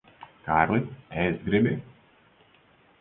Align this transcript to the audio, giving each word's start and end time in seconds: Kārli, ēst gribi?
Kārli, 0.45 0.79
ēst 1.25 1.45
gribi? 1.49 1.77